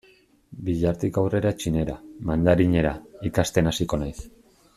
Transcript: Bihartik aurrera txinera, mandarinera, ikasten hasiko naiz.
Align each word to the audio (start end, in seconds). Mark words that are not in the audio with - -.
Bihartik 0.69 1.19
aurrera 1.23 1.51
txinera, 1.63 1.99
mandarinera, 2.31 2.95
ikasten 3.31 3.73
hasiko 3.75 4.03
naiz. 4.07 4.17